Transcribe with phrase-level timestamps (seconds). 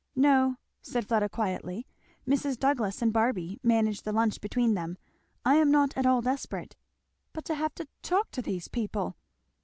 [0.15, 1.85] "No," said Fleda quietly,
[2.27, 2.57] "Mrs.
[2.57, 4.97] Douglass and Barby manage the lunch between them.
[5.45, 6.75] I am not at all desperate."
[7.33, 9.15] "But to have to talk to these people!"